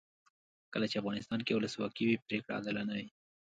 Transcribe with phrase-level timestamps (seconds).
[0.73, 3.07] کله چې افغانستان کې ولسواکي وي پرېکړې عادلانه وي.